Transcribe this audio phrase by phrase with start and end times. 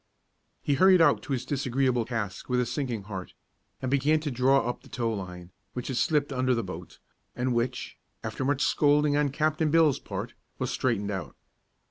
[0.63, 3.35] He hurried out to his disagreeable task with a sinking heart,
[3.83, 6.97] and began to draw up the tow line, which had slipped under the boat,
[7.35, 11.35] and which, after much scolding on Captain Bill's part, was straightened out.